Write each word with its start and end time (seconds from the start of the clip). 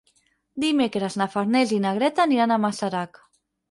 Dimecres 0.63 1.19
na 1.23 1.29
Farners 1.35 1.77
i 1.79 1.81
na 1.87 1.95
Greta 2.01 2.29
aniran 2.29 2.59
a 2.59 2.63
Masarac. 2.69 3.27